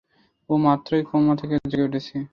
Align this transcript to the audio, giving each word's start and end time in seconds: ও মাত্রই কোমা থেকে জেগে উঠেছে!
ও 0.49 0.63
মাত্রই 0.65 1.03
কোমা 1.09 1.33
থেকে 1.41 1.55
জেগে 1.63 1.85
উঠেছে! 1.87 2.15